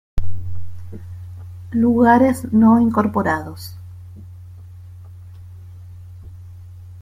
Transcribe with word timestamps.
Lugares 1.71 2.51
no 2.51 2.79
incorporados 2.81 3.77